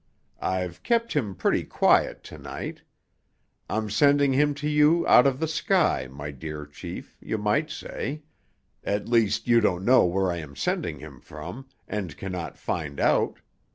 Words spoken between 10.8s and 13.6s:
him from, and cannot find out.